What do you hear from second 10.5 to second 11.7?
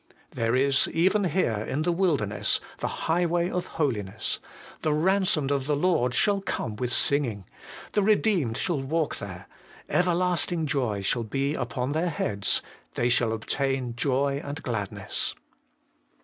joy shall be